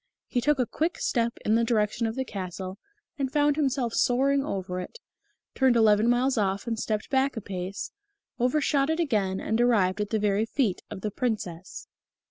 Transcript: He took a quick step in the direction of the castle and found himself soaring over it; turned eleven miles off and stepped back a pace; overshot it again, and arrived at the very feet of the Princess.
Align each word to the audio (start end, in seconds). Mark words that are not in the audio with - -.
He 0.25 0.41
took 0.41 0.57
a 0.57 0.65
quick 0.65 0.97
step 0.97 1.33
in 1.45 1.53
the 1.53 1.63
direction 1.63 2.07
of 2.07 2.15
the 2.15 2.25
castle 2.25 2.79
and 3.19 3.31
found 3.31 3.55
himself 3.55 3.93
soaring 3.93 4.43
over 4.43 4.79
it; 4.79 4.97
turned 5.53 5.75
eleven 5.75 6.09
miles 6.09 6.39
off 6.39 6.65
and 6.65 6.79
stepped 6.79 7.11
back 7.11 7.37
a 7.37 7.41
pace; 7.41 7.91
overshot 8.39 8.89
it 8.89 8.99
again, 8.99 9.39
and 9.39 9.61
arrived 9.61 10.01
at 10.01 10.09
the 10.09 10.17
very 10.17 10.47
feet 10.47 10.81
of 10.89 11.01
the 11.01 11.11
Princess. 11.11 11.87